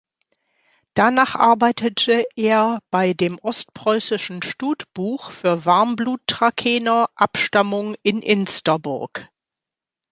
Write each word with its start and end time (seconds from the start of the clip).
Danach 0.95 1.35
arbeitete 1.35 2.25
er 2.35 2.79
bei 2.89 3.13
dem 3.13 3.37
Ostpreußischen 3.37 4.41
Stutbuch 4.41 5.29
für 5.29 5.63
Warmblut 5.63 6.21
Trakehner 6.25 7.11
Abstammung 7.13 7.93
in 8.01 8.23
Insterburg. 8.23 9.29